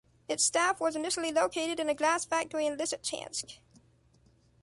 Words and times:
Its 0.27 0.43
staff 0.43 0.79
was 0.79 0.95
initially 0.95 1.31
located 1.31 1.79
in 1.79 1.87
a 1.87 1.93
glass 1.93 2.25
factory 2.25 2.65
in 2.65 2.75
Lyssytchansk. 2.75 3.59